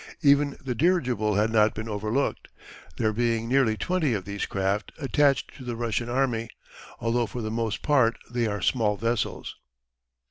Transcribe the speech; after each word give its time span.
Even 0.23 0.57
the 0.59 0.73
dirigible 0.73 1.35
had 1.35 1.51
not 1.51 1.75
been 1.75 1.87
overlooked, 1.87 2.47
there 2.97 3.13
being 3.13 3.47
nearly 3.47 3.77
20 3.77 4.15
of 4.15 4.25
these 4.25 4.47
craft 4.47 4.91
attached 4.97 5.55
to 5.57 5.63
the 5.63 5.75
Russian 5.75 6.09
Army, 6.09 6.49
although 6.99 7.27
for 7.27 7.43
the 7.43 7.51
most 7.51 7.83
part 7.83 8.17
they 8.27 8.47
are 8.47 8.63
small 8.63 8.97
vessels. 8.97 9.57